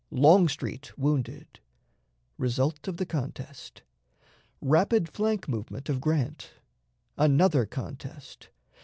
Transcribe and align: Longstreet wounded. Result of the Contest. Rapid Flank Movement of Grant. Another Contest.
Longstreet 0.09 0.97
wounded. 0.97 1.59
Result 2.39 2.87
of 2.87 2.97
the 2.97 3.05
Contest. 3.05 3.83
Rapid 4.59 5.07
Flank 5.07 5.47
Movement 5.47 5.89
of 5.89 6.01
Grant. 6.01 6.53
Another 7.19 7.67
Contest. 7.67 8.49